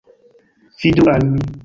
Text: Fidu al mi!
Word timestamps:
Fidu 0.79 1.03
al 1.15 1.29
mi! 1.31 1.41